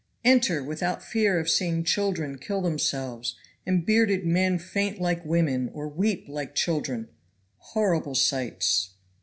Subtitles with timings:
[0.25, 3.35] Enter without fear of seeing children kill themselves,
[3.67, 7.07] and bearded men faint like women, or weep like children
[7.59, 8.95] horrible sights.